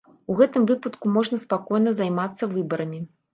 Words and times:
У 0.33 0.35
гэтым 0.37 0.63
выпадку 0.71 1.11
можна 1.17 1.39
спакойна 1.43 1.93
займацца 2.01 2.51
выбарамі. 2.57 3.05